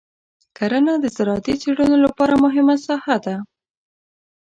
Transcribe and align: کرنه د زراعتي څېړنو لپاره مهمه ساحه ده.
کرنه 0.57 0.93
د 0.99 1.05
زراعتي 1.17 1.53
څېړنو 1.61 1.97
لپاره 2.05 2.33
مهمه 2.45 2.75
ساحه 2.85 3.17
ده. 3.25 3.35